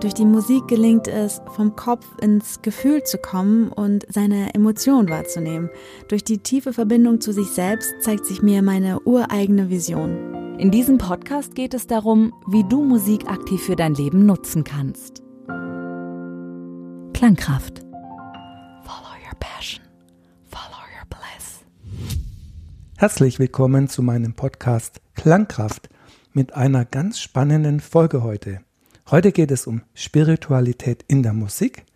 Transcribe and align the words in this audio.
Durch 0.00 0.14
die 0.14 0.24
Musik 0.24 0.68
gelingt 0.68 1.08
es, 1.08 1.42
vom 1.56 1.74
Kopf 1.74 2.06
ins 2.22 2.62
Gefühl 2.62 3.02
zu 3.02 3.18
kommen 3.18 3.72
und 3.72 4.06
seine 4.08 4.54
Emotionen 4.54 5.08
wahrzunehmen. 5.08 5.70
Durch 6.06 6.22
die 6.22 6.38
tiefe 6.38 6.72
Verbindung 6.72 7.20
zu 7.20 7.32
sich 7.32 7.48
selbst 7.48 7.92
zeigt 8.00 8.24
sich 8.24 8.40
mir 8.40 8.62
meine 8.62 9.00
ureigene 9.00 9.70
Vision. 9.70 10.56
In 10.56 10.70
diesem 10.70 10.98
Podcast 10.98 11.56
geht 11.56 11.74
es 11.74 11.88
darum, 11.88 12.32
wie 12.46 12.62
du 12.62 12.84
Musik 12.84 13.28
aktiv 13.28 13.60
für 13.60 13.74
dein 13.74 13.94
Leben 13.94 14.24
nutzen 14.24 14.62
kannst. 14.62 15.24
Klangkraft. 17.12 17.80
Follow 18.84 19.16
your 19.26 19.36
passion. 19.40 19.84
Follow 20.46 20.78
your 20.94 21.08
bliss. 21.10 21.64
Herzlich 22.96 23.40
willkommen 23.40 23.88
zu 23.88 24.04
meinem 24.04 24.34
Podcast 24.34 25.00
Klangkraft 25.16 25.88
mit 26.34 26.54
einer 26.54 26.84
ganz 26.84 27.18
spannenden 27.18 27.80
Folge 27.80 28.22
heute. 28.22 28.60
Heute 29.10 29.32
geht 29.32 29.50
es 29.50 29.66
um 29.66 29.80
Spiritualität 29.94 31.02
in 31.08 31.22
der 31.22 31.32
Musik, 31.32 31.86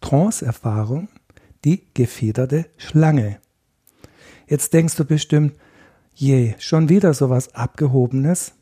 Trance-Erfahrung, 0.00 1.08
die 1.64 1.82
gefiederte 1.94 2.66
Schlange. 2.76 3.40
Jetzt 4.46 4.72
denkst 4.72 4.94
du 4.94 5.04
bestimmt, 5.04 5.54
je, 6.14 6.54
schon 6.60 6.88
wieder 6.88 7.12
sowas 7.12 7.56
Abgehobenes. 7.56 8.52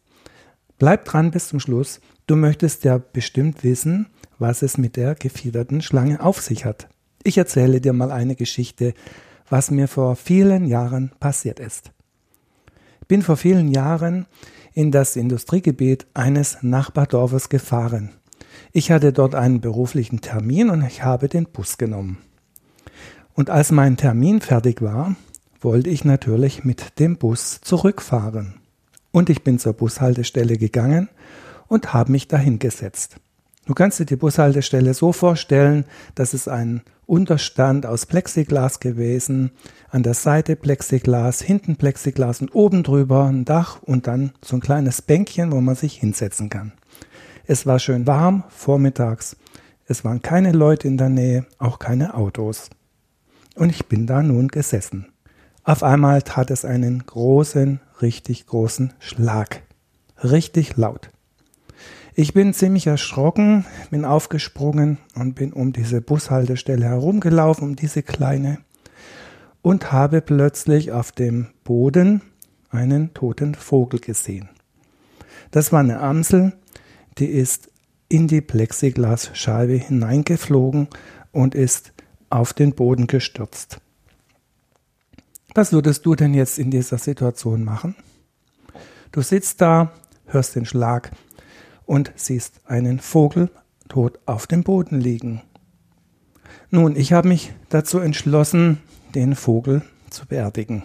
Bleib 0.78 1.04
dran 1.04 1.30
bis 1.30 1.48
zum 1.48 1.60
Schluss. 1.60 2.00
Du 2.26 2.34
möchtest 2.34 2.84
ja 2.84 2.96
bestimmt 2.96 3.62
wissen, 3.62 4.06
was 4.38 4.62
es 4.62 4.78
mit 4.78 4.96
der 4.96 5.14
gefiederten 5.14 5.82
Schlange 5.82 6.22
auf 6.22 6.40
sich 6.40 6.64
hat. 6.64 6.88
Ich 7.24 7.36
erzähle 7.36 7.82
dir 7.82 7.92
mal 7.92 8.10
eine 8.10 8.36
Geschichte, 8.36 8.94
was 9.50 9.70
mir 9.70 9.86
vor 9.86 10.16
vielen 10.16 10.64
Jahren 10.64 11.12
passiert 11.20 11.60
ist. 11.60 11.90
Ich 13.02 13.06
bin 13.06 13.20
vor 13.20 13.36
vielen 13.36 13.68
Jahren 13.68 14.24
in 14.78 14.92
das 14.92 15.16
Industriegebiet 15.16 16.06
eines 16.14 16.58
Nachbardorfes 16.62 17.48
gefahren. 17.48 18.10
Ich 18.70 18.92
hatte 18.92 19.12
dort 19.12 19.34
einen 19.34 19.60
beruflichen 19.60 20.20
Termin 20.20 20.70
und 20.70 20.86
ich 20.86 21.02
habe 21.02 21.28
den 21.28 21.46
Bus 21.46 21.78
genommen. 21.78 22.18
Und 23.34 23.50
als 23.50 23.72
mein 23.72 23.96
Termin 23.96 24.40
fertig 24.40 24.80
war, 24.80 25.16
wollte 25.60 25.90
ich 25.90 26.04
natürlich 26.04 26.62
mit 26.62 27.00
dem 27.00 27.16
Bus 27.16 27.60
zurückfahren. 27.60 28.54
Und 29.10 29.30
ich 29.30 29.42
bin 29.42 29.58
zur 29.58 29.72
Bushaltestelle 29.72 30.56
gegangen 30.56 31.08
und 31.66 31.92
habe 31.92 32.12
mich 32.12 32.28
dahin 32.28 32.60
gesetzt. 32.60 33.16
Du 33.66 33.74
kannst 33.74 33.98
dir 33.98 34.06
die 34.06 34.14
Bushaltestelle 34.14 34.94
so 34.94 35.10
vorstellen, 35.12 35.86
dass 36.14 36.34
es 36.34 36.46
ein 36.46 36.82
Unterstand 37.08 37.86
aus 37.86 38.04
Plexiglas 38.04 38.80
gewesen, 38.80 39.52
an 39.88 40.02
der 40.02 40.12
Seite 40.12 40.56
Plexiglas, 40.56 41.40
hinten 41.40 41.76
Plexiglas 41.76 42.42
und 42.42 42.54
oben 42.54 42.82
drüber 42.82 43.24
ein 43.24 43.46
Dach 43.46 43.82
und 43.82 44.06
dann 44.06 44.32
so 44.44 44.56
ein 44.56 44.60
kleines 44.60 45.00
Bänkchen, 45.00 45.50
wo 45.50 45.62
man 45.62 45.74
sich 45.74 45.94
hinsetzen 45.94 46.50
kann. 46.50 46.74
Es 47.46 47.64
war 47.64 47.78
schön 47.78 48.06
warm 48.06 48.44
vormittags. 48.50 49.36
Es 49.86 50.04
waren 50.04 50.20
keine 50.20 50.52
Leute 50.52 50.86
in 50.86 50.98
der 50.98 51.08
Nähe, 51.08 51.46
auch 51.56 51.78
keine 51.78 52.12
Autos. 52.12 52.68
Und 53.54 53.70
ich 53.70 53.86
bin 53.86 54.06
da 54.06 54.22
nun 54.22 54.48
gesessen. 54.48 55.06
Auf 55.64 55.82
einmal 55.82 56.20
tat 56.20 56.50
es 56.50 56.66
einen 56.66 57.06
großen, 57.06 57.80
richtig 58.02 58.46
großen 58.46 58.92
Schlag. 58.98 59.62
Richtig 60.22 60.76
laut. 60.76 61.08
Ich 62.20 62.34
bin 62.34 62.52
ziemlich 62.52 62.88
erschrocken, 62.88 63.64
bin 63.92 64.04
aufgesprungen 64.04 64.98
und 65.14 65.36
bin 65.36 65.52
um 65.52 65.72
diese 65.72 66.00
Bushaltestelle 66.00 66.84
herumgelaufen, 66.84 67.62
um 67.62 67.76
diese 67.76 68.02
kleine, 68.02 68.58
und 69.62 69.92
habe 69.92 70.20
plötzlich 70.20 70.90
auf 70.90 71.12
dem 71.12 71.46
Boden 71.62 72.22
einen 72.70 73.14
toten 73.14 73.54
Vogel 73.54 74.00
gesehen. 74.00 74.48
Das 75.52 75.70
war 75.70 75.78
eine 75.78 76.00
Amsel, 76.00 76.54
die 77.18 77.26
ist 77.26 77.70
in 78.08 78.26
die 78.26 78.40
Plexiglasscheibe 78.40 79.74
hineingeflogen 79.74 80.88
und 81.30 81.54
ist 81.54 81.92
auf 82.30 82.52
den 82.52 82.74
Boden 82.74 83.06
gestürzt. 83.06 83.80
Was 85.54 85.72
würdest 85.72 86.04
du 86.04 86.16
denn 86.16 86.34
jetzt 86.34 86.58
in 86.58 86.72
dieser 86.72 86.98
Situation 86.98 87.62
machen? 87.62 87.94
Du 89.12 89.22
sitzt 89.22 89.60
da, 89.60 89.92
hörst 90.26 90.56
den 90.56 90.66
Schlag, 90.66 91.12
und 91.88 92.12
siehst 92.16 92.60
einen 92.66 93.00
Vogel 93.00 93.50
tot 93.88 94.18
auf 94.26 94.46
dem 94.46 94.62
Boden 94.62 95.00
liegen. 95.00 95.40
Nun, 96.70 96.94
ich 96.96 97.14
habe 97.14 97.28
mich 97.28 97.54
dazu 97.70 97.98
entschlossen, 97.98 98.78
den 99.14 99.34
Vogel 99.34 99.80
zu 100.10 100.26
beerdigen. 100.26 100.82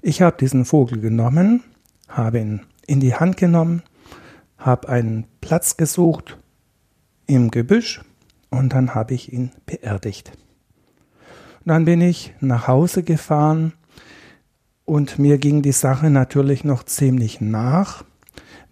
Ich 0.00 0.22
habe 0.22 0.36
diesen 0.38 0.64
Vogel 0.64 1.00
genommen, 1.00 1.64
habe 2.08 2.38
ihn 2.38 2.60
in 2.86 3.00
die 3.00 3.16
Hand 3.16 3.36
genommen, 3.36 3.82
habe 4.58 4.88
einen 4.88 5.26
Platz 5.40 5.76
gesucht 5.76 6.38
im 7.26 7.50
Gebüsch 7.50 8.00
und 8.50 8.74
dann 8.74 8.94
habe 8.94 9.14
ich 9.14 9.32
ihn 9.32 9.50
beerdigt. 9.66 10.30
dann 11.64 11.84
bin 11.84 12.00
ich 12.00 12.32
nach 12.40 12.68
Hause 12.68 13.02
gefahren 13.02 13.72
und 14.84 15.18
mir 15.18 15.38
ging 15.38 15.62
die 15.62 15.72
Sache 15.72 16.10
natürlich 16.10 16.62
noch 16.62 16.84
ziemlich 16.84 17.40
nach. 17.40 18.04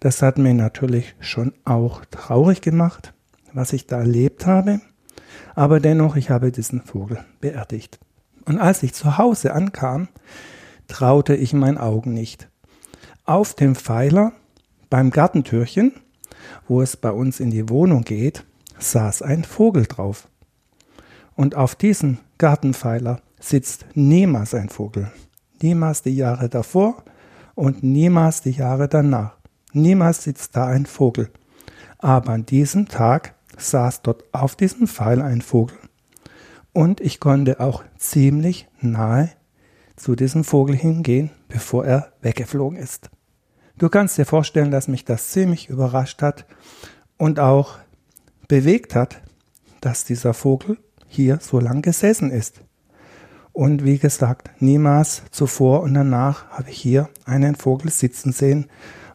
Das 0.03 0.21
hat 0.21 0.37
mir 0.37 0.53
natürlich 0.53 1.15
schon 1.21 1.53
auch 1.63 2.03
traurig 2.03 2.59
gemacht, 2.59 3.13
was 3.53 3.71
ich 3.71 3.87
da 3.87 3.99
erlebt 3.99 4.45
habe. 4.45 4.81
Aber 5.55 5.79
dennoch, 5.79 6.17
ich 6.17 6.29
habe 6.29 6.51
diesen 6.51 6.81
Vogel 6.81 7.23
beerdigt. 7.39 7.99
Und 8.43 8.59
als 8.59 8.83
ich 8.83 8.93
zu 8.93 9.17
Hause 9.17 9.53
ankam, 9.53 10.09
traute 10.89 11.37
ich 11.37 11.53
meinen 11.53 11.77
Augen 11.77 12.13
nicht. 12.13 12.49
Auf 13.23 13.53
dem 13.53 13.75
Pfeiler 13.75 14.33
beim 14.89 15.09
Gartentürchen, 15.09 15.93
wo 16.67 16.81
es 16.81 16.97
bei 16.97 17.11
uns 17.11 17.39
in 17.39 17.49
die 17.49 17.69
Wohnung 17.69 18.01
geht, 18.01 18.43
saß 18.79 19.21
ein 19.21 19.45
Vogel 19.45 19.85
drauf. 19.85 20.27
Und 21.33 21.55
auf 21.55 21.75
diesem 21.75 22.17
Gartenpfeiler 22.39 23.21
sitzt 23.39 23.85
niemals 23.93 24.53
ein 24.53 24.67
Vogel. 24.67 25.13
Niemals 25.61 26.01
die 26.01 26.17
Jahre 26.17 26.49
davor 26.49 27.05
und 27.55 27.83
niemals 27.83 28.41
die 28.41 28.51
Jahre 28.51 28.89
danach. 28.89 29.37
Niemals 29.73 30.23
sitzt 30.23 30.55
da 30.55 30.67
ein 30.67 30.85
Vogel. 30.85 31.29
Aber 31.97 32.31
an 32.31 32.45
diesem 32.45 32.87
Tag 32.87 33.33
saß 33.57 34.01
dort 34.03 34.23
auf 34.33 34.55
diesem 34.55 34.87
Pfeil 34.87 35.21
ein 35.21 35.41
Vogel. 35.41 35.77
Und 36.71 37.01
ich 37.01 37.19
konnte 37.19 37.59
auch 37.59 37.83
ziemlich 37.97 38.67
nahe 38.79 39.29
zu 39.95 40.15
diesem 40.15 40.43
Vogel 40.43 40.75
hingehen, 40.75 41.31
bevor 41.47 41.85
er 41.85 42.13
weggeflogen 42.21 42.77
ist. 42.77 43.09
Du 43.77 43.89
kannst 43.89 44.17
dir 44.17 44.25
vorstellen, 44.25 44.71
dass 44.71 44.87
mich 44.87 45.05
das 45.05 45.31
ziemlich 45.31 45.69
überrascht 45.69 46.21
hat 46.21 46.45
und 47.17 47.39
auch 47.39 47.77
bewegt 48.47 48.95
hat, 48.95 49.21
dass 49.81 50.05
dieser 50.05 50.33
Vogel 50.33 50.77
hier 51.07 51.39
so 51.41 51.59
lang 51.59 51.81
gesessen 51.81 52.31
ist. 52.31 52.61
Und 53.51 53.85
wie 53.85 53.99
gesagt, 53.99 54.49
niemals 54.59 55.23
zuvor 55.29 55.81
und 55.81 55.93
danach 55.93 56.49
habe 56.49 56.71
ich 56.71 56.81
hier 56.81 57.09
einen 57.25 57.55
Vogel 57.55 57.91
sitzen 57.91 58.31
sehen, 58.31 58.67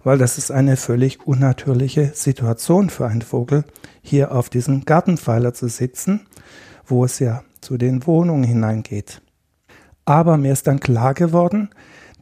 weil 0.04 0.18
das 0.18 0.38
ist 0.38 0.50
eine 0.50 0.76
völlig 0.76 1.26
unnatürliche 1.26 2.12
Situation 2.14 2.90
für 2.90 3.06
einen 3.06 3.22
Vogel, 3.22 3.64
hier 4.02 4.32
auf 4.32 4.48
diesem 4.48 4.84
Gartenpfeiler 4.84 5.54
zu 5.54 5.68
sitzen, 5.68 6.26
wo 6.86 7.04
es 7.04 7.18
ja 7.18 7.42
zu 7.60 7.76
den 7.76 8.06
Wohnungen 8.06 8.44
hineingeht. 8.44 9.20
Aber 10.04 10.36
mir 10.36 10.52
ist 10.52 10.66
dann 10.66 10.80
klar 10.80 11.14
geworden, 11.14 11.70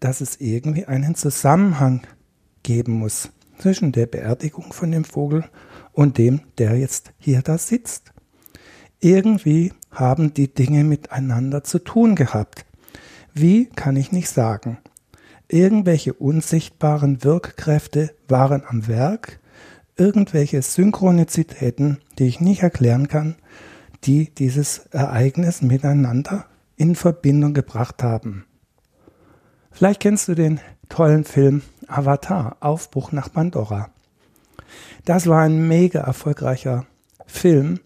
dass 0.00 0.20
es 0.20 0.40
irgendwie 0.40 0.86
einen 0.86 1.14
Zusammenhang 1.14 2.02
geben 2.62 2.92
muss 2.94 3.30
zwischen 3.58 3.92
der 3.92 4.06
Beerdigung 4.06 4.72
von 4.72 4.90
dem 4.90 5.04
Vogel 5.04 5.44
und 5.92 6.18
dem, 6.18 6.40
der 6.58 6.76
jetzt 6.76 7.12
hier 7.18 7.42
da 7.42 7.58
sitzt. 7.58 8.12
Irgendwie 9.00 9.72
haben 9.90 10.34
die 10.34 10.52
Dinge 10.52 10.84
miteinander 10.84 11.64
zu 11.64 11.78
tun 11.78 12.16
gehabt. 12.16 12.66
Wie 13.32 13.66
kann 13.66 13.96
ich 13.96 14.12
nicht 14.12 14.28
sagen. 14.28 14.78
Irgendwelche 15.48 16.12
unsichtbaren 16.12 17.22
Wirkkräfte 17.22 18.14
waren 18.26 18.64
am 18.66 18.88
Werk, 18.88 19.38
irgendwelche 19.96 20.60
Synchronizitäten, 20.60 21.98
die 22.18 22.26
ich 22.26 22.40
nicht 22.40 22.62
erklären 22.62 23.08
kann, 23.08 23.36
die 24.04 24.34
dieses 24.34 24.86
Ereignis 24.90 25.62
miteinander 25.62 26.46
in 26.76 26.94
Verbindung 26.94 27.54
gebracht 27.54 28.02
haben. 28.02 28.44
Vielleicht 29.70 30.00
kennst 30.00 30.28
du 30.28 30.34
den 30.34 30.60
tollen 30.88 31.24
Film 31.24 31.62
Avatar, 31.86 32.56
Aufbruch 32.60 33.12
nach 33.12 33.32
Pandora. 33.32 33.90
Das 35.04 35.26
war 35.26 35.42
ein 35.42 35.68
mega 35.68 36.00
erfolgreicher 36.00 36.86
Film, 37.26 37.80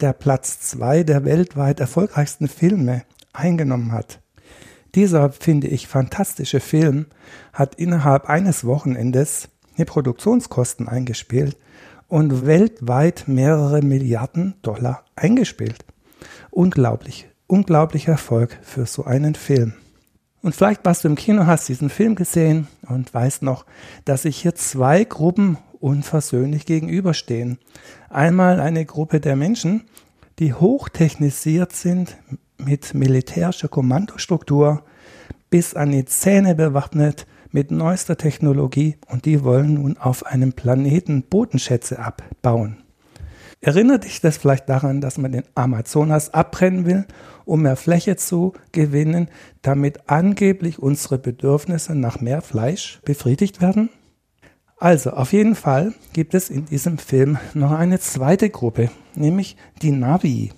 der 0.00 0.12
Platz 0.12 0.60
zwei 0.60 1.02
der 1.02 1.24
weltweit 1.24 1.80
erfolgreichsten 1.80 2.48
Filme 2.48 3.04
eingenommen 3.32 3.92
hat. 3.92 4.20
Dieser, 4.94 5.30
finde 5.30 5.68
ich, 5.68 5.86
fantastische 5.86 6.60
Film 6.60 7.06
hat 7.52 7.74
innerhalb 7.74 8.28
eines 8.28 8.64
Wochenendes 8.64 9.48
die 9.76 9.84
Produktionskosten 9.84 10.88
eingespielt 10.88 11.56
und 12.08 12.46
weltweit 12.46 13.24
mehrere 13.26 13.82
Milliarden 13.82 14.54
Dollar 14.62 15.04
eingespielt. 15.14 15.84
Unglaublich, 16.50 17.28
unglaublicher 17.46 18.12
Erfolg 18.12 18.58
für 18.62 18.86
so 18.86 19.04
einen 19.04 19.34
Film. 19.34 19.74
Und 20.42 20.54
vielleicht 20.54 20.84
warst 20.84 21.04
du 21.04 21.08
im 21.08 21.16
Kino, 21.16 21.46
hast 21.46 21.68
diesen 21.68 21.90
Film 21.90 22.14
gesehen 22.14 22.68
und 22.88 23.12
weißt 23.12 23.42
noch, 23.42 23.66
dass 24.04 24.22
sich 24.22 24.38
hier 24.40 24.54
zwei 24.54 25.04
Gruppen 25.04 25.58
unversöhnlich 25.80 26.64
gegenüberstehen. 26.64 27.58
Einmal 28.08 28.60
eine 28.60 28.84
Gruppe 28.84 29.20
der 29.20 29.36
Menschen, 29.36 29.84
die 30.38 30.54
hochtechnisiert 30.54 31.72
sind 31.72 32.16
mit 32.58 32.94
militärischer 32.94 33.68
Kommandostruktur, 33.68 34.82
bis 35.50 35.74
an 35.74 35.92
die 35.92 36.04
Zähne 36.04 36.54
bewaffnet 36.54 37.26
mit 37.50 37.70
neuester 37.70 38.16
Technologie 38.16 38.96
und 39.08 39.24
die 39.24 39.42
wollen 39.42 39.74
nun 39.74 39.96
auf 39.96 40.26
einem 40.26 40.52
Planeten 40.52 41.22
Bodenschätze 41.22 41.98
abbauen. 41.98 42.82
Erinnert 43.60 44.04
dich 44.04 44.20
das 44.20 44.36
vielleicht 44.36 44.68
daran, 44.68 45.00
dass 45.00 45.18
man 45.18 45.32
den 45.32 45.42
Amazonas 45.54 46.32
abbrennen 46.32 46.86
will, 46.86 47.06
um 47.44 47.62
mehr 47.62 47.76
Fläche 47.76 48.16
zu 48.16 48.52
gewinnen, 48.70 49.28
damit 49.62 50.08
angeblich 50.08 50.78
unsere 50.78 51.18
Bedürfnisse 51.18 51.94
nach 51.96 52.20
mehr 52.20 52.40
Fleisch 52.40 53.00
befriedigt 53.04 53.60
werden? 53.60 53.90
Also, 54.78 55.10
auf 55.10 55.32
jeden 55.32 55.56
Fall 55.56 55.92
gibt 56.12 56.34
es 56.34 56.50
in 56.50 56.66
diesem 56.66 56.98
Film 56.98 57.38
noch 57.52 57.72
eine 57.72 57.98
zweite 57.98 58.48
Gruppe, 58.48 58.90
nämlich 59.16 59.56
die 59.82 59.90
Navi. 59.90 60.52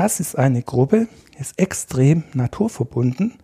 Das 0.00 0.18
ist 0.18 0.38
eine 0.38 0.62
Gruppe, 0.62 1.08
ist 1.38 1.58
extrem 1.58 2.24
naturverbunden. 2.32 3.34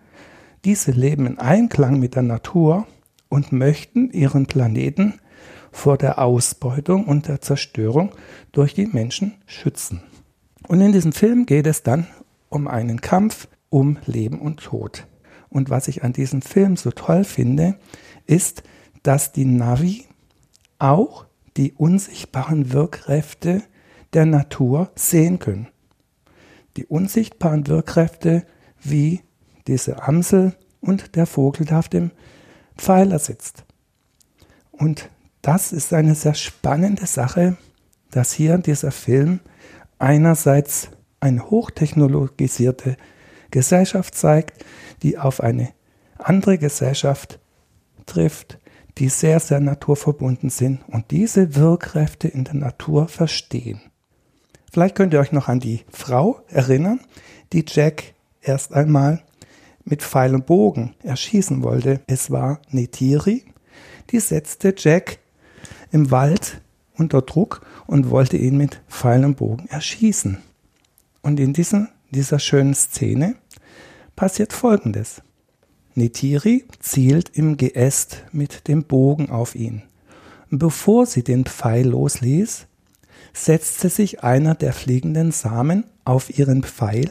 Diese 0.64 0.90
leben 0.90 1.26
in 1.26 1.38
Einklang 1.38 2.00
mit 2.00 2.14
der 2.14 2.22
Natur 2.22 2.86
und 3.28 3.52
möchten 3.52 4.10
ihren 4.10 4.46
Planeten 4.46 5.20
vor 5.70 5.98
der 5.98 6.18
Ausbeutung 6.18 7.04
und 7.04 7.28
der 7.28 7.42
Zerstörung 7.42 8.12
durch 8.52 8.72
die 8.72 8.86
Menschen 8.86 9.34
schützen. 9.44 10.00
Und 10.66 10.80
in 10.80 10.92
diesem 10.92 11.12
Film 11.12 11.44
geht 11.44 11.66
es 11.66 11.82
dann 11.82 12.06
um 12.48 12.68
einen 12.68 13.02
Kampf 13.02 13.48
um 13.68 13.98
Leben 14.06 14.40
und 14.40 14.60
Tod. 14.60 15.06
Und 15.50 15.68
was 15.68 15.88
ich 15.88 16.04
an 16.04 16.14
diesem 16.14 16.40
Film 16.40 16.78
so 16.78 16.90
toll 16.90 17.24
finde, 17.24 17.76
ist, 18.24 18.62
dass 19.02 19.30
die 19.30 19.44
Navi 19.44 20.06
auch 20.78 21.26
die 21.58 21.74
unsichtbaren 21.74 22.72
Wirkkräfte 22.72 23.62
der 24.14 24.24
Natur 24.24 24.90
sehen 24.94 25.38
können. 25.38 25.68
Die 26.76 26.86
unsichtbaren 26.86 27.66
Wirkkräfte 27.66 28.44
wie 28.80 29.22
diese 29.66 30.02
Amsel 30.02 30.54
und 30.80 31.16
der 31.16 31.26
Vogel, 31.26 31.66
der 31.66 31.78
auf 31.78 31.88
dem 31.88 32.10
Pfeiler 32.76 33.18
sitzt. 33.18 33.64
Und 34.70 35.10
das 35.42 35.72
ist 35.72 35.92
eine 35.92 36.14
sehr 36.14 36.34
spannende 36.34 37.06
Sache, 37.06 37.56
dass 38.10 38.32
hier 38.32 38.58
dieser 38.58 38.92
Film 38.92 39.40
einerseits 39.98 40.90
eine 41.20 41.50
hochtechnologisierte 41.50 42.96
Gesellschaft 43.50 44.14
zeigt, 44.14 44.64
die 45.02 45.18
auf 45.18 45.40
eine 45.40 45.70
andere 46.18 46.58
Gesellschaft 46.58 47.40
trifft, 48.06 48.58
die 48.98 49.08
sehr, 49.08 49.40
sehr 49.40 49.60
naturverbunden 49.60 50.50
sind 50.50 50.80
und 50.88 51.10
diese 51.10 51.54
Wirkkräfte 51.54 52.28
in 52.28 52.44
der 52.44 52.54
Natur 52.54 53.08
verstehen. 53.08 53.80
Vielleicht 54.76 54.94
könnt 54.94 55.14
ihr 55.14 55.20
euch 55.20 55.32
noch 55.32 55.48
an 55.48 55.58
die 55.58 55.86
Frau 55.88 56.42
erinnern, 56.48 57.00
die 57.54 57.64
Jack 57.66 58.12
erst 58.42 58.74
einmal 58.74 59.22
mit 59.86 60.02
Pfeil 60.02 60.34
und 60.34 60.44
Bogen 60.44 60.94
erschießen 61.02 61.62
wollte. 61.62 62.02
Es 62.08 62.30
war 62.30 62.60
Netiri, 62.68 63.44
die 64.10 64.20
setzte 64.20 64.74
Jack 64.76 65.18
im 65.92 66.10
Wald 66.10 66.60
unter 66.94 67.22
Druck 67.22 67.62
und 67.86 68.10
wollte 68.10 68.36
ihn 68.36 68.58
mit 68.58 68.82
Pfeil 68.86 69.24
und 69.24 69.38
Bogen 69.38 69.66
erschießen. 69.68 70.42
Und 71.22 71.40
in 71.40 71.54
dieser, 71.54 71.88
dieser 72.10 72.38
schönen 72.38 72.74
Szene 72.74 73.36
passiert 74.14 74.52
Folgendes. 74.52 75.22
Netiri 75.94 76.66
zielt 76.80 77.30
im 77.30 77.56
Geäst 77.56 78.24
mit 78.30 78.68
dem 78.68 78.84
Bogen 78.84 79.30
auf 79.30 79.54
ihn. 79.54 79.84
Bevor 80.50 81.06
sie 81.06 81.24
den 81.24 81.46
Pfeil 81.46 81.88
losließ, 81.88 82.66
setzte 83.36 83.90
sich 83.90 84.24
einer 84.24 84.54
der 84.54 84.72
fliegenden 84.72 85.30
Samen 85.30 85.84
auf 86.04 86.38
ihren 86.38 86.62
Pfeil 86.62 87.10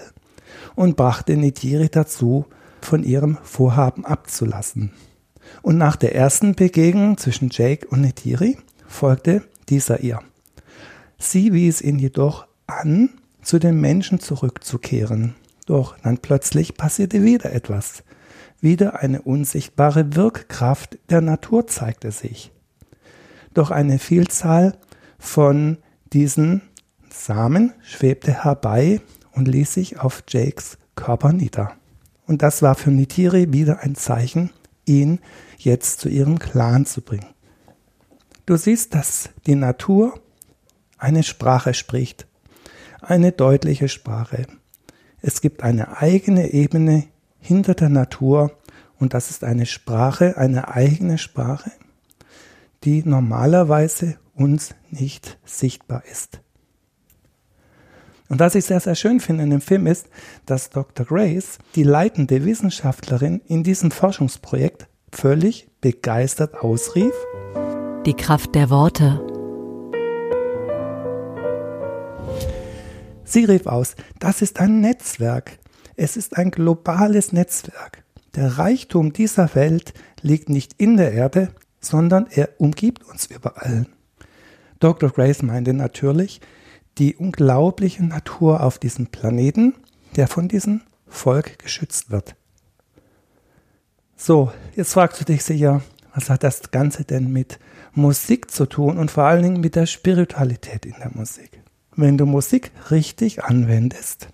und 0.75 0.97
brachte 0.97 1.37
Netiri 1.37 1.89
dazu, 1.89 2.45
von 2.81 3.03
ihrem 3.03 3.37
Vorhaben 3.43 4.05
abzulassen. 4.05 4.91
Und 5.61 5.77
nach 5.77 5.95
der 5.95 6.15
ersten 6.15 6.55
Begegnung 6.55 7.17
zwischen 7.17 7.49
Jake 7.51 7.87
und 7.87 8.01
Netiri 8.01 8.57
folgte 8.87 9.43
dieser 9.69 10.01
ihr. 10.01 10.19
Sie 11.17 11.53
wies 11.53 11.81
ihn 11.81 11.99
jedoch 11.99 12.47
an, 12.67 13.09
zu 13.41 13.59
den 13.59 13.79
Menschen 13.79 14.19
zurückzukehren. 14.19 15.35
Doch 15.65 15.97
dann 15.99 16.17
plötzlich 16.17 16.75
passierte 16.75 17.23
wieder 17.23 17.53
etwas. 17.53 18.03
Wieder 18.61 18.99
eine 18.99 19.21
unsichtbare 19.21 20.15
Wirkkraft 20.15 20.97
der 21.09 21.21
Natur 21.21 21.67
zeigte 21.67 22.11
sich. 22.11 22.51
Doch 23.53 23.71
eine 23.71 23.99
Vielzahl 23.99 24.77
von 25.17 25.77
diesen 26.15 26.61
Samen 27.09 27.73
schwebte 27.83 28.45
herbei 28.45 29.01
und 29.33 29.49
ließ 29.49 29.73
sich 29.73 29.99
auf 29.99 30.23
Jakes 30.29 30.77
Körper 30.95 31.33
nieder. 31.33 31.73
Und 32.25 32.41
das 32.41 32.61
war 32.61 32.75
für 32.75 32.89
Nitiri 32.89 33.51
wieder 33.51 33.81
ein 33.81 33.95
Zeichen, 33.95 34.51
ihn 34.85 35.19
jetzt 35.57 35.99
zu 35.99 36.07
ihrem 36.07 36.39
Clan 36.39 36.85
zu 36.85 37.01
bringen. 37.01 37.27
Du 38.45 38.55
siehst, 38.55 38.95
dass 38.95 39.29
die 39.45 39.55
Natur 39.55 40.17
eine 40.97 41.23
Sprache 41.23 41.73
spricht, 41.73 42.27
eine 43.01 43.33
deutliche 43.33 43.89
Sprache. 43.89 44.47
Es 45.21 45.41
gibt 45.41 45.63
eine 45.63 45.97
eigene 45.97 46.53
Ebene 46.53 47.07
hinter 47.41 47.73
der 47.73 47.89
Natur 47.89 48.57
und 48.99 49.13
das 49.13 49.31
ist 49.31 49.43
eine 49.43 49.65
Sprache, 49.65 50.37
eine 50.37 50.69
eigene 50.69 51.17
Sprache, 51.17 51.71
die 52.85 53.03
normalerweise 53.03 54.17
uns 54.35 54.75
nicht 54.89 55.37
sichtbar 55.45 56.03
ist. 56.11 56.41
Und 58.27 58.39
was 58.39 58.55
ich 58.55 58.65
sehr, 58.65 58.79
sehr 58.79 58.95
schön 58.95 59.19
finde 59.19 59.43
in 59.43 59.51
dem 59.51 59.61
Film 59.61 59.85
ist, 59.87 60.07
dass 60.45 60.71
Dr. 60.71 61.05
Grace, 61.05 61.59
die 61.75 61.83
leitende 61.83 62.43
Wissenschaftlerin 62.43 63.41
in 63.47 63.63
diesem 63.63 63.91
Forschungsprojekt, 63.91 64.87
völlig 65.11 65.69
begeistert 65.79 66.55
ausrief. 66.55 67.13
Die 68.05 68.15
Kraft 68.15 68.55
der 68.55 68.69
Worte. 68.69 69.21
Sie 73.23 73.45
rief 73.45 73.67
aus, 73.67 73.95
das 74.19 74.41
ist 74.41 74.59
ein 74.59 74.81
Netzwerk. 74.81 75.59
Es 75.95 76.17
ist 76.17 76.37
ein 76.37 76.51
globales 76.51 77.31
Netzwerk. 77.31 78.03
Der 78.35 78.57
Reichtum 78.57 79.13
dieser 79.13 79.55
Welt 79.55 79.93
liegt 80.21 80.49
nicht 80.49 80.73
in 80.77 80.97
der 80.97 81.13
Erde, 81.13 81.49
sondern 81.79 82.27
er 82.29 82.49
umgibt 82.57 83.03
uns 83.03 83.27
überall. 83.27 83.85
Dr. 84.79 85.09
Grace 85.09 85.41
meinte 85.41 85.73
natürlich 85.73 86.41
die 86.97 87.15
unglaubliche 87.15 88.03
Natur 88.03 88.63
auf 88.63 88.77
diesem 88.79 89.07
Planeten, 89.07 89.73
der 90.15 90.27
von 90.27 90.47
diesem 90.47 90.81
Volk 91.07 91.59
geschützt 91.59 92.11
wird. 92.11 92.35
So, 94.15 94.51
jetzt 94.75 94.93
fragst 94.93 95.19
du 95.19 95.25
dich 95.25 95.43
sicher, 95.43 95.81
was 96.13 96.29
hat 96.29 96.43
das 96.43 96.71
Ganze 96.71 97.03
denn 97.03 97.31
mit 97.31 97.59
Musik 97.93 98.49
zu 98.49 98.65
tun 98.65 98.97
und 98.97 99.11
vor 99.11 99.25
allen 99.25 99.43
Dingen 99.43 99.59
mit 99.59 99.75
der 99.75 99.85
Spiritualität 99.85 100.85
in 100.85 100.95
der 100.99 101.11
Musik? 101.13 101.61
Wenn 101.95 102.17
du 102.17 102.25
Musik 102.25 102.71
richtig 102.91 103.43
anwendest, 103.43 104.29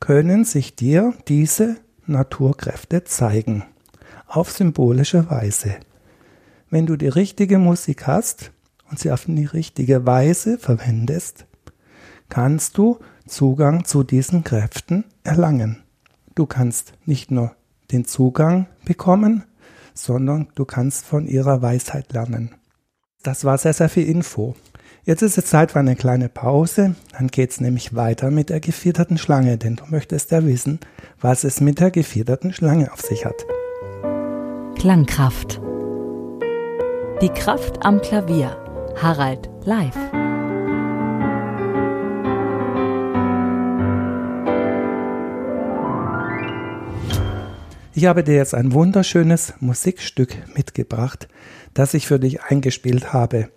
können 0.00 0.44
sich 0.44 0.76
dir 0.76 1.14
diese 1.28 1.76
Naturkräfte 2.06 3.04
zeigen, 3.04 3.64
auf 4.26 4.50
symbolische 4.50 5.30
Weise. 5.30 5.76
Wenn 6.70 6.86
du 6.86 6.96
die 6.96 7.08
richtige 7.08 7.58
Musik 7.58 8.06
hast 8.06 8.52
und 8.92 8.98
sie 8.98 9.10
auf 9.10 9.24
die 9.24 9.46
richtige 9.46 10.06
Weise 10.06 10.58
verwendest, 10.58 11.46
kannst 12.28 12.76
du 12.76 12.98
Zugang 13.26 13.86
zu 13.86 14.04
diesen 14.04 14.44
Kräften 14.44 15.04
erlangen. 15.24 15.82
Du 16.34 16.44
kannst 16.44 16.92
nicht 17.06 17.30
nur 17.30 17.56
den 17.90 18.04
Zugang 18.04 18.66
bekommen, 18.84 19.44
sondern 19.94 20.48
du 20.54 20.66
kannst 20.66 21.06
von 21.06 21.26
ihrer 21.26 21.62
Weisheit 21.62 22.12
lernen. 22.12 22.54
Das 23.22 23.44
war 23.44 23.56
sehr, 23.56 23.72
sehr 23.72 23.88
viel 23.88 24.06
Info. 24.06 24.54
Jetzt 25.04 25.22
ist 25.22 25.38
es 25.38 25.46
Zeit 25.46 25.72
für 25.72 25.80
eine 25.80 25.96
kleine 25.96 26.28
Pause, 26.28 26.94
dann 27.12 27.28
geht's 27.28 27.60
nämlich 27.60 27.94
weiter 27.94 28.30
mit 28.30 28.50
der 28.50 28.60
gevierten 28.60 29.16
Schlange, 29.16 29.56
denn 29.56 29.76
du 29.76 29.84
möchtest 29.88 30.30
ja 30.32 30.44
wissen, 30.44 30.80
was 31.18 31.44
es 31.44 31.62
mit 31.62 31.80
der 31.80 31.90
gevierten 31.90 32.52
Schlange 32.52 32.92
auf 32.92 33.00
sich 33.00 33.24
hat. 33.24 33.46
Klangkraft. 34.78 35.60
Die 37.22 37.30
Kraft 37.30 37.84
am 37.84 38.00
Klavier. 38.00 38.61
Harald 38.96 39.48
live. 39.64 39.96
Ich 47.94 48.06
habe 48.06 48.24
dir 48.24 48.34
jetzt 48.34 48.54
ein 48.54 48.72
wunderschönes 48.72 49.54
Musikstück 49.60 50.36
mitgebracht, 50.54 51.28
das 51.74 51.94
ich 51.94 52.06
für 52.06 52.18
dich 52.18 52.42
eingespielt 52.42 53.12
habe. 53.12 53.50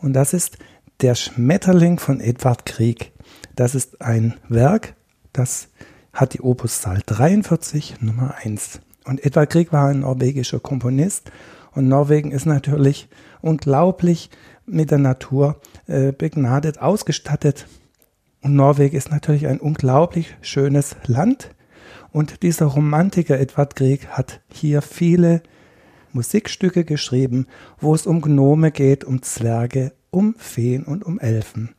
Und 0.00 0.12
das 0.12 0.32
ist 0.32 0.58
Der 1.00 1.14
Schmetterling 1.14 1.98
von 1.98 2.20
Edward 2.20 2.66
Krieg. 2.66 3.12
Das 3.56 3.74
ist 3.74 4.00
ein 4.00 4.34
Werk, 4.48 4.94
das 5.32 5.68
hat 6.12 6.34
die 6.34 6.40
Opuszahl 6.40 7.02
43 7.04 8.00
Nummer 8.00 8.34
1. 8.42 8.80
Und 9.04 9.24
Edvard 9.24 9.50
Krieg 9.50 9.72
war 9.72 9.88
ein 9.88 10.00
norwegischer 10.00 10.60
Komponist 10.60 11.30
und 11.72 11.88
Norwegen 11.88 12.30
ist 12.30 12.46
natürlich 12.46 13.08
unglaublich 13.40 14.30
mit 14.66 14.90
der 14.90 14.98
Natur 14.98 15.60
äh, 15.86 16.12
begnadet 16.12 16.80
ausgestattet. 16.80 17.66
Und 18.40 18.54
Norwegen 18.54 18.96
ist 18.96 19.10
natürlich 19.10 19.46
ein 19.46 19.60
unglaublich 19.60 20.36
schönes 20.42 20.96
Land. 21.06 21.50
Und 22.12 22.42
dieser 22.42 22.66
Romantiker 22.66 23.38
Edvard 23.38 23.76
Grieg 23.76 24.08
hat 24.08 24.40
hier 24.52 24.82
viele 24.82 25.42
Musikstücke 26.12 26.84
geschrieben, 26.84 27.46
wo 27.80 27.94
es 27.94 28.06
um 28.06 28.20
Gnome 28.20 28.70
geht, 28.70 29.04
um 29.04 29.22
Zwerge, 29.22 29.92
um 30.10 30.34
Feen 30.38 30.84
und 30.84 31.04
um 31.04 31.18
Elfen. 31.18 31.74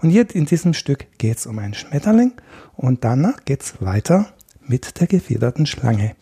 Und 0.00 0.10
hier 0.10 0.26
in 0.34 0.46
diesem 0.46 0.74
Stück 0.74 1.06
geht 1.18 1.38
es 1.38 1.46
um 1.46 1.58
einen 1.58 1.74
Schmetterling 1.74 2.32
und 2.74 3.04
danach 3.04 3.44
geht 3.44 3.62
es 3.62 3.80
weiter 3.80 4.34
mit 4.66 5.00
der 5.00 5.06
gefiederten 5.06 5.66
Schlange. 5.66 6.14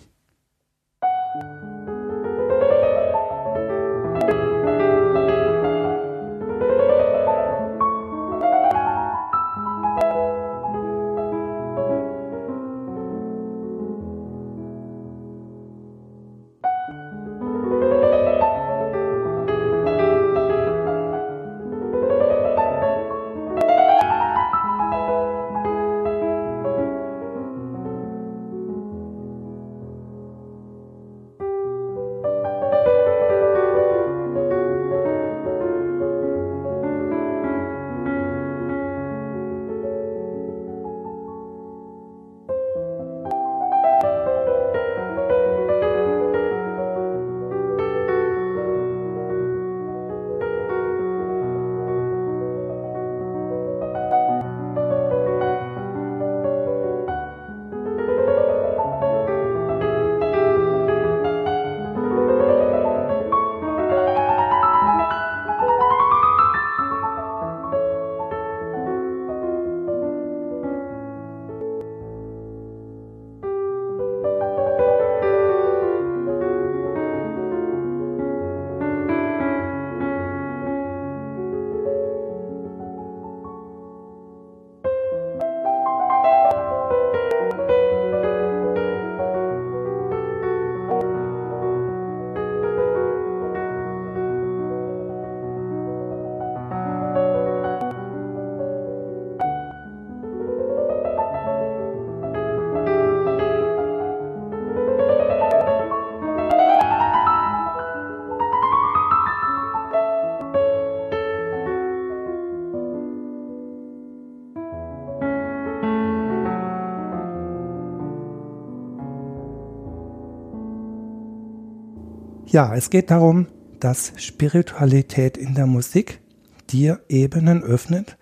Ja, 122.56 122.74
es 122.74 122.88
geht 122.88 123.10
darum, 123.10 123.48
dass 123.80 124.14
Spiritualität 124.16 125.36
in 125.36 125.54
der 125.54 125.66
Musik 125.66 126.22
dir 126.70 127.02
Ebenen 127.06 127.62
öffnet 127.62 128.16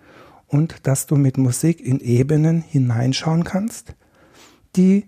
und 0.47 0.85
dass 0.85 1.05
du 1.05 1.15
mit 1.15 1.37
Musik 1.37 1.79
in 1.79 2.01
Ebenen 2.01 2.59
hineinschauen 2.59 3.45
kannst, 3.45 3.95
die 4.75 5.05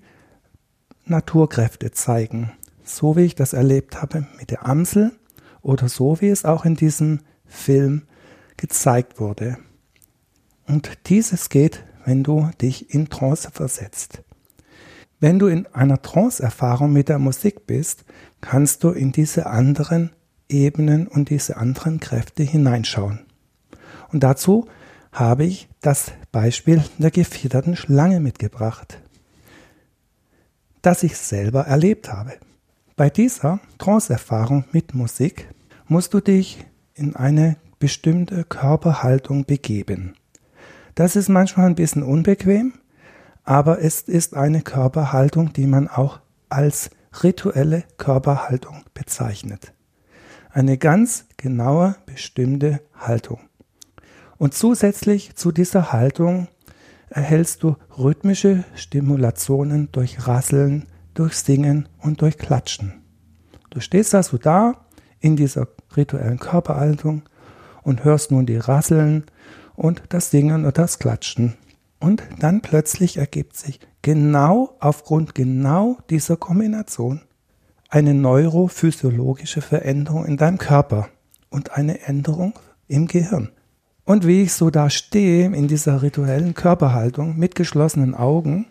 Naturkräfte 1.03 1.91
zeigen, 1.91 2.53
so 2.85 3.17
wie 3.17 3.25
ich 3.25 3.35
das 3.35 3.51
erlebt 3.51 4.01
habe 4.01 4.25
mit 4.39 4.49
der 4.49 4.65
Amsel 4.65 5.11
oder 5.61 5.89
so 5.89 6.21
wie 6.21 6.29
es 6.29 6.45
auch 6.45 6.63
in 6.63 6.77
diesem 6.77 7.19
Film 7.45 8.03
gezeigt 8.55 9.19
wurde. 9.19 9.57
Und 10.67 11.09
dieses 11.09 11.49
geht, 11.49 11.83
wenn 12.05 12.23
du 12.23 12.49
dich 12.61 12.93
in 12.93 13.09
Trance 13.09 13.51
versetzt. 13.51 14.23
Wenn 15.19 15.39
du 15.39 15.47
in 15.47 15.65
einer 15.67 16.01
Trance-Erfahrung 16.01 16.93
mit 16.93 17.09
der 17.09 17.17
Musik 17.17 17.65
bist, 17.65 18.05
kannst 18.39 18.83
du 18.83 18.91
in 18.91 19.11
diese 19.11 19.47
anderen 19.47 20.11
Ebenen 20.47 21.07
und 21.07 21.29
diese 21.29 21.57
anderen 21.57 21.99
Kräfte 21.99 22.43
hineinschauen. 22.43 23.25
Und 24.11 24.23
dazu 24.23 24.67
habe 25.11 25.45
ich 25.45 25.67
das 25.81 26.11
Beispiel 26.31 26.83
der 26.99 27.09
gefiederten 27.09 27.75
Schlange 27.75 28.19
mitgebracht, 28.19 29.01
das 30.83 31.01
ich 31.01 31.17
selber 31.17 31.61
erlebt 31.61 32.13
habe. 32.13 32.33
Bei 32.95 33.09
dieser 33.09 33.59
Trance-Erfahrung 33.79 34.65
mit 34.71 34.93
Musik 34.93 35.47
musst 35.87 36.13
du 36.13 36.19
dich 36.19 36.63
in 36.93 37.15
eine 37.15 37.57
bestimmte 37.79 38.43
Körperhaltung 38.43 39.45
begeben. 39.45 40.13
Das 40.93 41.15
ist 41.15 41.29
manchmal 41.29 41.67
ein 41.67 41.75
bisschen 41.75 42.03
unbequem, 42.03 42.73
aber 43.47 43.81
es 43.81 44.01
ist 44.01 44.35
eine 44.35 44.61
Körperhaltung, 44.61 45.53
die 45.53 45.67
man 45.67 45.87
auch 45.87 46.19
als 46.49 46.89
rituelle 47.23 47.85
Körperhaltung 47.97 48.83
bezeichnet. 48.93 49.73
Eine 50.51 50.77
ganz 50.77 51.25
genaue, 51.37 51.95
bestimmte 52.05 52.81
Haltung. 52.93 53.39
Und 54.37 54.53
zusätzlich 54.53 55.37
zu 55.37 55.53
dieser 55.53 55.93
Haltung 55.93 56.49
erhältst 57.09 57.63
du 57.63 57.77
rhythmische 57.97 58.65
Stimulationen 58.75 59.93
durch 59.93 60.27
Rasseln, 60.27 60.85
durch 61.13 61.37
Singen 61.37 61.87
und 61.99 62.21
durch 62.21 62.37
Klatschen. 62.37 63.01
Du 63.69 63.79
stehst 63.79 64.13
also 64.13 64.37
da 64.37 64.85
in 65.21 65.37
dieser 65.37 65.69
rituellen 65.95 66.37
Körperhaltung 66.37 67.21
und 67.81 68.03
hörst 68.03 68.29
nun 68.29 68.45
die 68.45 68.57
Rasseln 68.57 69.23
und 69.77 70.03
das 70.09 70.31
Singen 70.31 70.65
und 70.65 70.77
das 70.77 70.99
Klatschen 70.99 71.55
und 71.99 72.23
dann 72.39 72.61
plötzlich 72.61 73.17
ergibt 73.17 73.55
sich 73.55 73.79
genau 74.01 74.75
aufgrund 74.79 75.35
genau 75.35 75.97
dieser 76.09 76.37
Kombination 76.37 77.21
eine 77.89 78.13
neurophysiologische 78.13 79.61
Veränderung 79.61 80.25
in 80.25 80.37
deinem 80.37 80.57
Körper 80.57 81.09
und 81.49 81.71
eine 81.71 82.01
Änderung 82.01 82.53
im 82.87 83.07
Gehirn. 83.07 83.51
Und 84.03 84.25
wie 84.25 84.43
ich 84.43 84.53
so 84.53 84.69
da 84.69 84.89
stehe 84.89 85.47
in 85.47 85.67
dieser 85.67 86.01
rituellen 86.01 86.53
Körperhaltung 86.53 87.37
mit 87.37 87.55
geschlossenen 87.55 88.15
Augen 88.15 88.67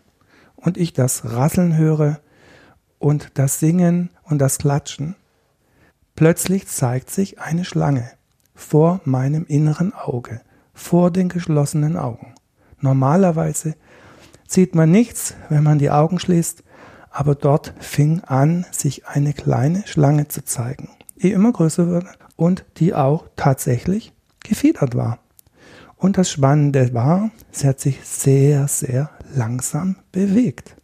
und 0.55 0.79
ich 0.79 0.93
das 0.93 1.33
Rasseln 1.33 1.77
höre 1.77 2.21
und 2.99 3.33
das 3.35 3.61
Singen 3.61 4.11
und 4.23 4.39
das 4.39 4.59
Klatschen, 4.59 5.15
plötzlich 6.15 6.67
zeigt 6.69 7.11
sich 7.11 7.39
eine 7.39 7.65
Schlange 7.65 8.11
vor 8.55 9.01
meinem 9.05 9.45
inneren 9.45 9.93
Auge, 9.93 10.41
vor 10.73 11.11
den 11.11 11.29
geschlossenen 11.29 11.97
Augen. 11.97 12.36
Normalerweise 12.87 13.75
sieht 14.47 14.77
man 14.77 14.93
nichts, 14.93 15.35
wenn 15.49 15.65
man 15.65 15.81
die 15.81 15.91
Augen 15.91 16.21
schließt, 16.21 16.63
aber 17.11 17.35
dort 17.35 17.75
fing 17.81 18.21
an, 18.21 18.65
sich 18.71 19.09
eine 19.09 19.33
kleine 19.33 19.83
Schlange 19.89 20.29
zu 20.29 20.45
zeigen, 20.45 20.91
die 21.21 21.33
immer 21.33 21.51
größer 21.51 21.89
wurde 21.89 22.11
und 22.37 22.65
die 22.77 22.95
auch 22.95 23.27
tatsächlich 23.35 24.13
gefiedert 24.45 24.95
war. 24.95 25.19
Und 25.97 26.17
das 26.17 26.31
Spannende 26.31 26.95
war, 26.95 27.33
sie 27.51 27.67
hat 27.67 27.81
sich 27.81 27.99
sehr, 28.05 28.69
sehr 28.69 29.11
langsam 29.35 29.97
bewegt. 30.13 30.77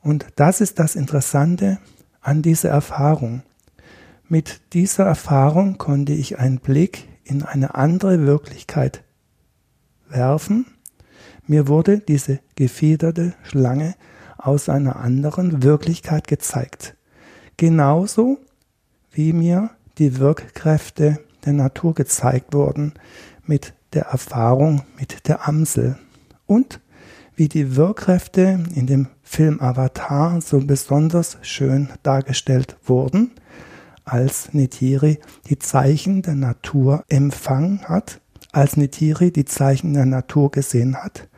Und 0.00 0.24
das 0.36 0.62
ist 0.62 0.78
das 0.78 0.96
Interessante 0.96 1.78
an 2.22 2.40
dieser 2.40 2.70
Erfahrung. 2.70 3.42
Mit 4.30 4.62
dieser 4.72 5.04
Erfahrung 5.04 5.76
konnte 5.76 6.14
ich 6.14 6.38
einen 6.38 6.58
Blick 6.58 7.06
in 7.22 7.42
eine 7.42 7.74
andere 7.74 8.24
Wirklichkeit 8.26 9.03
werfen. 10.14 10.66
Mir 11.46 11.68
wurde 11.68 11.98
diese 11.98 12.40
gefiederte 12.56 13.34
Schlange 13.42 13.94
aus 14.38 14.68
einer 14.68 14.96
anderen 14.96 15.62
Wirklichkeit 15.62 16.26
gezeigt. 16.26 16.94
Genauso 17.56 18.38
wie 19.12 19.32
mir 19.32 19.70
die 19.98 20.18
Wirkkräfte 20.18 21.20
der 21.44 21.52
Natur 21.52 21.94
gezeigt 21.94 22.54
wurden 22.54 22.94
mit 23.46 23.74
der 23.92 24.06
Erfahrung 24.06 24.82
mit 24.98 25.28
der 25.28 25.46
Amsel 25.46 25.96
und 26.46 26.80
wie 27.36 27.48
die 27.48 27.76
Wirkkräfte 27.76 28.64
in 28.74 28.86
dem 28.86 29.08
Film 29.22 29.60
Avatar 29.60 30.40
so 30.40 30.60
besonders 30.60 31.38
schön 31.42 31.88
dargestellt 32.02 32.76
wurden, 32.84 33.32
als 34.04 34.52
Nitiri 34.52 35.18
die 35.48 35.58
Zeichen 35.58 36.22
der 36.22 36.36
Natur 36.36 37.04
empfangen 37.08 37.88
hat, 37.88 38.20
als 38.54 38.76
Nitiri 38.76 39.32
die 39.32 39.44
Zeichen 39.44 39.94
der 39.94 40.06
Natur 40.06 40.50
gesehen 40.50 40.96
hat, 40.96 41.28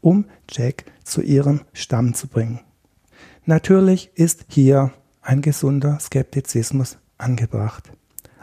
um 0.00 0.24
Jack 0.50 0.84
zu 1.04 1.20
ihrem 1.20 1.60
Stamm 1.72 2.14
zu 2.14 2.28
bringen. 2.28 2.60
Natürlich 3.44 4.10
ist 4.14 4.46
hier 4.48 4.92
ein 5.20 5.42
gesunder 5.42 5.98
Skeptizismus 6.00 6.98
angebracht. 7.18 7.92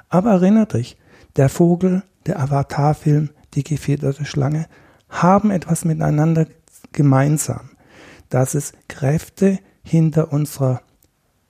Aber 0.10 0.32
erinnere 0.32 0.68
dich, 0.68 0.98
der 1.36 1.50
Vogel, 1.50 2.04
der 2.26 2.40
Avatar-Film, 2.40 3.30
die 3.54 3.64
gefiederte 3.64 4.26
Schlange 4.26 4.68
haben 5.10 5.52
etwas 5.52 5.86
miteinander 5.86 6.48
gemeinsam, 6.92 7.72
dass 8.30 8.54
es 8.54 8.74
Kräfte 8.88 9.60
hinter 9.84 10.32
unserer 10.32 10.82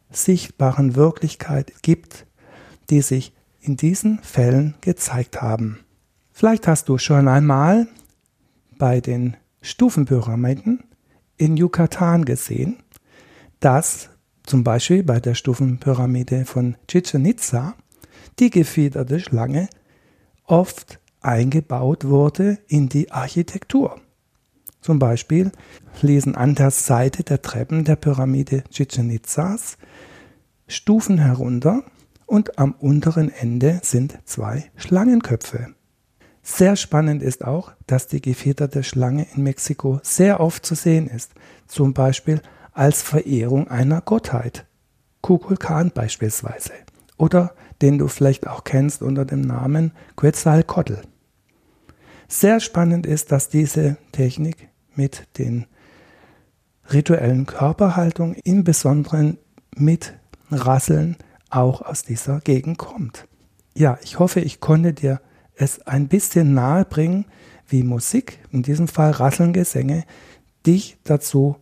sichtbaren 0.10 0.96
Wirklichkeit 0.96 1.74
gibt, 1.82 2.26
die 2.90 3.02
sich 3.02 3.34
in 3.60 3.78
diesen 3.78 4.20
Fällen 4.20 4.76
gezeigt 4.82 5.42
haben. 5.42 5.80
Vielleicht 6.42 6.68
hast 6.68 6.90
du 6.90 6.98
schon 6.98 7.28
einmal 7.28 7.86
bei 8.80 9.00
den 9.00 9.38
Stufenpyramiden 9.62 10.84
in 11.38 11.56
Yucatan 11.56 12.26
gesehen, 12.26 12.78
dass 13.60 14.10
zum 14.42 14.64
Beispiel 14.64 15.04
bei 15.04 15.20
der 15.20 15.36
Stufenpyramide 15.36 16.46
von 16.46 16.78
Chichen 16.88 17.26
Itza 17.26 17.76
die 18.40 18.50
gefiederte 18.50 19.20
Schlange 19.20 19.70
oft 20.46 21.00
eingebaut 21.20 22.06
wurde 22.06 22.58
in 22.68 22.90
die 22.90 23.12
Architektur. 23.12 24.02
Zum 24.82 24.98
Beispiel 24.98 25.52
fließen 25.94 26.34
an 26.34 26.56
der 26.56 26.72
Seite 26.72 27.24
der 27.24 27.44
Treppen 27.44 27.84
der 27.84 27.98
Pyramide 27.98 28.64
Chichen 28.72 29.12
Itzas 29.12 29.78
Stufen 30.68 31.20
herunter 31.20 31.84
und 32.26 32.58
am 32.58 32.72
unteren 32.72 33.30
Ende 33.30 33.80
sind 33.84 34.18
zwei 34.26 34.72
Schlangenköpfe. 34.76 35.76
Sehr 36.44 36.76
spannend 36.76 37.22
ist 37.22 37.46
auch, 37.46 37.72
dass 37.86 38.08
die 38.08 38.22
gefederte 38.22 38.84
Schlange 38.84 39.28
in 39.36 39.44
Mexiko 39.44 40.00
sehr 40.04 40.40
oft 40.40 40.66
zu 40.66 40.76
sehen 40.76 41.08
ist, 41.08 41.34
zum 41.68 41.94
Beispiel 41.94 42.42
als 42.74 43.02
Verehrung 43.02 43.68
einer 43.68 44.02
Gottheit. 44.02 44.66
Kukulkan 45.22 45.92
beispielsweise. 45.92 46.72
Oder 47.18 47.54
den 47.82 47.98
du 47.98 48.08
vielleicht 48.08 48.48
auch 48.48 48.64
kennst 48.64 49.02
unter 49.02 49.26
dem 49.26 49.42
Namen 49.42 49.92
Quetzalcoatl. 50.16 51.02
Sehr 52.28 52.60
spannend 52.60 53.06
ist, 53.06 53.32
dass 53.32 53.50
diese 53.50 53.98
Technik 54.12 54.70
mit 54.96 55.28
den 55.38 55.66
rituellen 56.92 57.46
Körperhaltungen, 57.46 58.36
im 58.44 58.64
Besonderen 58.64 59.38
mit 59.76 60.14
Rasseln, 60.50 61.18
auch 61.50 61.82
aus 61.82 62.04
dieser 62.04 62.40
Gegend 62.40 62.78
kommt. 62.78 63.28
Ja, 63.76 64.00
ich 64.04 64.20
hoffe, 64.20 64.40
ich 64.40 64.60
konnte 64.60 64.94
dir 64.94 65.22
es 65.62 65.86
ein 65.88 66.08
bisschen 66.08 66.54
nahe 66.54 66.86
bringen, 66.86 67.26
wie 67.68 67.84
Musik, 67.84 68.40
in 68.52 68.64
diesem 68.64 68.88
Fall 68.88 69.12
Rasseln, 69.12 69.54
Gesänge, 69.54 70.04
dich 70.66 70.98
dazu 71.04 71.56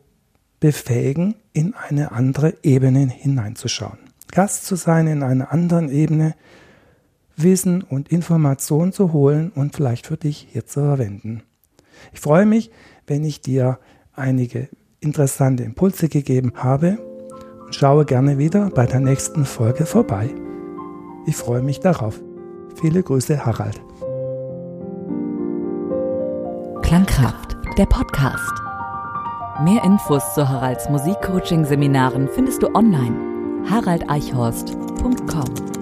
befähigen, 0.60 1.36
in 1.54 1.74
eine 1.74 2.12
andere 2.12 2.56
Ebene 2.64 3.08
hineinzuschauen. 3.08 4.00
Gast 4.32 4.66
zu 4.66 4.76
sein 4.76 5.08
in 5.08 5.24
einer 5.24 5.52
anderen 5.52 5.90
Ebene, 5.90 6.36
Wissen 7.36 7.84
und 7.84 8.10
Information 8.10 8.92
zu 8.92 9.14
holen 9.14 9.52
und 9.56 9.76
vielleicht 9.76 10.08
für 10.08 10.18
dich 10.18 10.48
hier 10.52 10.66
zu 10.66 10.82
verwenden. 10.82 11.44
Ich 12.14 12.20
freue 12.20 12.46
mich, 12.46 12.72
wenn 13.08 13.24
ich 13.24 13.42
dir 13.42 13.80
einige 14.14 14.70
interessante 15.00 15.64
Impulse 15.64 16.10
gegeben 16.10 16.54
habe 16.56 16.98
und 17.66 17.74
schaue 17.74 18.06
gerne 18.06 18.38
wieder 18.38 18.70
bei 18.70 18.86
der 18.86 19.00
nächsten 19.00 19.46
Folge 19.46 19.86
vorbei. 19.86 20.30
Ich 21.26 21.36
freue 21.36 21.62
mich 21.62 21.80
darauf. 21.80 22.20
Viele 22.80 23.04
Grüße, 23.04 23.46
Harald. 23.46 23.82
Klangkraft, 26.82 27.58
der 27.78 27.86
Podcast. 27.86 28.54
Mehr 29.64 29.84
Infos 29.84 30.24
zu 30.34 30.48
Haralds 30.48 30.90
Musikcoaching-Seminaren 30.90 32.30
findest 32.30 32.64
du 32.64 32.74
online. 32.74 33.16
haraldeichhorst.com 33.70 35.79